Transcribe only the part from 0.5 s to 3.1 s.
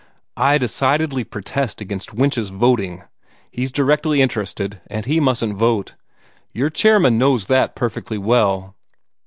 decidedly protest against Winch's voting.